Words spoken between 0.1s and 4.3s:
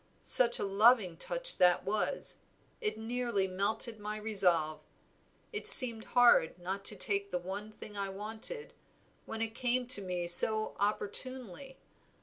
Such a loving touch that was! it nearly melted my